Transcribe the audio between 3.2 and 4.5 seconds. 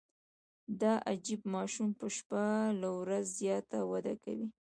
زیاته وده کوي.